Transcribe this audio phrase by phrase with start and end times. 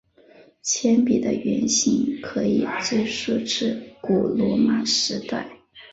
[0.63, 5.59] 铅笔的原型可以追溯至古罗马时代。